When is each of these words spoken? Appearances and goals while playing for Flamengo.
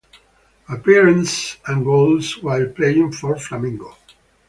Appearances 0.67 1.57
and 1.67 1.85
goals 1.85 2.41
while 2.41 2.65
playing 2.69 3.11
for 3.11 3.35
Flamengo. 3.35 3.95